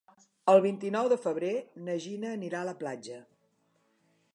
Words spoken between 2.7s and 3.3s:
la platja.